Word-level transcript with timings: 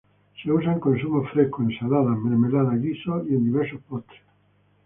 Se 0.41 0.51
usa 0.51 0.73
en 0.73 0.79
consumo 0.79 1.21
fresco, 1.25 1.61
ensaladas, 1.61 2.17
mermelada, 2.17 2.73
guisos, 2.73 3.23
y 3.29 3.35
en 3.35 3.43
diversos 3.43 3.81
postres. 3.83 4.19